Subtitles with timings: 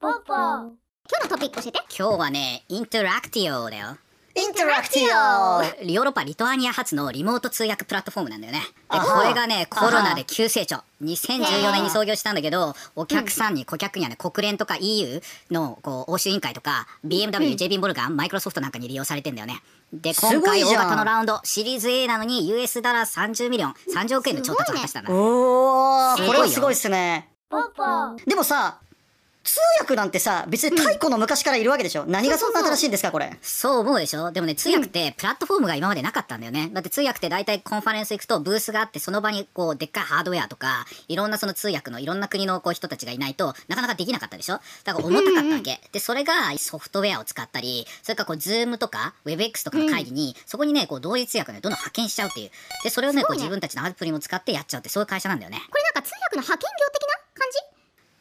[0.00, 0.70] ポッポ今
[1.22, 3.96] 日のトピック教えて今日はね、インタラクティオだよ。
[4.36, 8.60] インタラクティオヨーロッパ、リトアニア初のリモート通訳プラットフォームなんだよね。
[8.60, 10.84] で、これがね、コロナで急成長。
[11.02, 15.20] 2014年に創業したんだけど、お客さんに、顧客にはね、国連とか EU
[15.50, 19.60] のこう欧州委員会とか、BMW、JB モルガン、マイクロソフトなんかに利用されてんだよね。
[19.92, 25.12] で、今回大型のラウンド、シリーズ A なのに US dollar 30 million、30億円の調達を果たしたんだ。
[25.12, 27.30] おー、すごいよこれはすごいっすね。
[27.50, 28.78] ポッポでもさ、
[29.48, 32.04] 通訳なんてさ、別に太古の昔からいるわけでしょ？
[32.06, 33.36] 何がそんな新しいんですか、これ？
[33.40, 34.30] そう思うでしょ？
[34.30, 36.70] でもね、通訳ってプラットフォームが今までなかったんだよね。
[36.72, 44.60] だって通訳って大体コンファレンス行くとブースがあって、その場にこう、でっかいハードウェアとか、いろんなその通訳のいろんな国のこう人たちがいないとなかなかできなかったでしょ？
[44.84, 45.80] だから重たかったわけ。
[45.92, 52.50] で、それがソフトウェアを使ったり、それからこう、ズームとか、 Webex とかの会議に、そこにね、こう、同時通訳をね、どんどん派遣しちゃうっていう。
[52.84, 55.58] で、それをね、こう、自分たちのアプリも使ってやっちゃうって、そういう会社なんだよね。
[55.70, 56.87] これなんか通訳の派遣業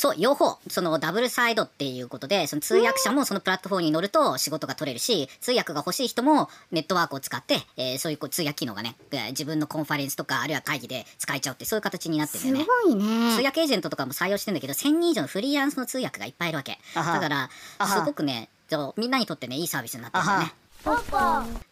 [0.00, 12.66] そう、両方、そのダブルサイドっていうことで、その通訳者もそのプラットフォームに乗ると仕事が取れるし、通訳が欲しい人もネットワークを使って、えーそういうこう通訳機能がね、えー自分のコンファレンスとか、あるいは会議で使えちゃうって、そういう形になってるんだすよね。
[12.86, 16.78] ごいね通訳エージェントとかも採用してんだけど、1000人以上のフリーランスの通訳がいっぱいいるわけ。
[16.94, 17.50] だから
[17.86, 18.48] すごくね、
[18.96, 20.54] みんなにとってね、いいサービスになってるんだよね。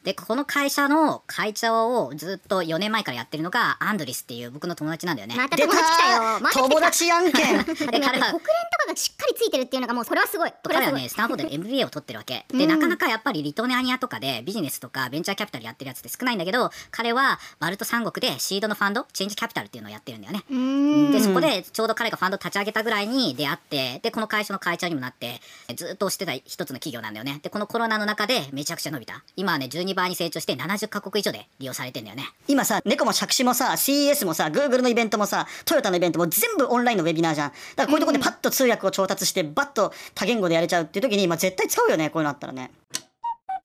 [0.04, 5.36] で、この会社の会長をずっと4年前からやってるのが、アンドリスっていう僕の友達なんだよね。
[5.36, 7.32] また出友達来たよ友た達案件。
[7.32, 12.46] で、でもやっぱり国連彼はとかがしっかりついてるっていうのがもうそれはすごいこれはすごい彼はね、スタンフォードで MBA を取ってるわけ。
[12.52, 21.12] で、なかなかやっぱりリトアニアとかでビジネスとかベンチャーキャピタルやってるやつって少ないんだけど、彼はバルト三国でシードのファンド、チェンジキャピタルっていうのをやってるんだよね。
[21.12, 25.40] で、そこでちょうど彼がファンド立ち上げたぐらいに出会って、で、この会社の会長にもなって、
[25.76, 27.40] ずっと推してた一つの企業なんだよね。
[27.42, 29.22] で、このコロナの中でめちゃくちゃ伸びた。
[29.36, 32.30] 今はね、12倍に成長して70カ国以上で利用されてんだよね。
[32.46, 37.50] 今さ、猫も杓子もさ、CES もさ、Google のイベントもさ、トヨタのイベントも全部オンラインのウェビナーじゃん。
[37.50, 42.70] だからこういうところでパッと通訳を調達して、バッと多言語でやれちゃうっていう時に、まあ絶対使うよね、こういうのあったらね。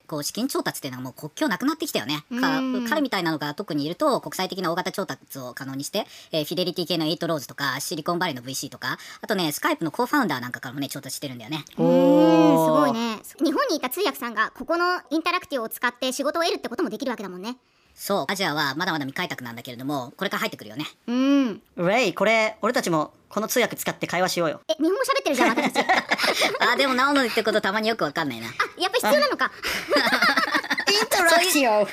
[0.06, 2.24] こう資金調達っていうのはもう国境なくなってきたよね。
[2.88, 11.64] 彼みたいなのが特にいると国際的な大型調達を可能にして、えーフィデリティ系のエイトローズとかシリコンバレーの VC とか、あとね、スカイプの co-founder なんかからもね、調達してるんだよね。
[11.78, 17.56] うーんすごいね日本にいた通訳さんがここのインタラクティオを使って仕事を得るってこともできるわけだもんね
[17.94, 20.84] そう、アジアはまだまだ未開拓なんだけれども、これから入ってくるよね。
[21.06, 24.60] うーんレイ、これ、俺たちもこの通訳使って会話しようよ。
[24.68, 25.86] え日本語喋ってるじゃん私たち
[26.60, 28.46] ああ、でも、ナオの言ってることたまによくわかんないな。
[28.46, 28.54] やっ
[28.90, 29.50] ぱ必要なのか
[30.88, 31.86] インタラクティオ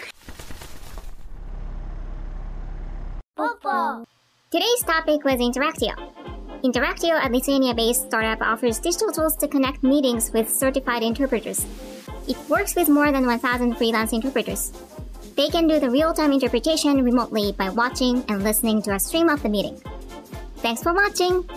[3.35, 4.07] ポッポ
[4.51, 5.95] Today's topic was Interactio.
[6.63, 11.65] Interactio, a Lithuania-based startup, offers digital tools to connect meetings with certified interpreters.
[12.27, 14.73] It works with more than 1,000 freelance interpreters.
[15.35, 19.41] They can do the real-time interpretation remotely by watching and listening to a stream of
[19.41, 19.81] the meeting.
[20.57, 21.47] Thanks for watching!